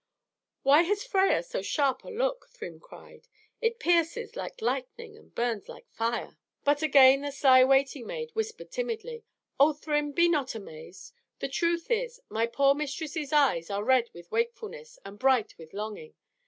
[0.63, 3.27] "Why has Freia so sharp a look?" Thrym cried.
[3.61, 8.71] "It pierces like lightning and burns like fire." But again the sly waiting maid whispered
[8.71, 9.23] timidly,
[9.59, 11.13] "Oh, Thrym, be not amazed!
[11.37, 16.15] The truth is, my poor mistress's eyes are red with wakefulness and bright with longing.